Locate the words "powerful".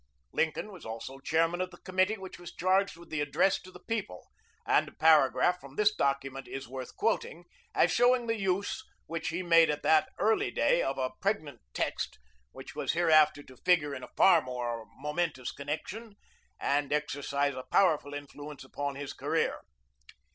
17.71-18.15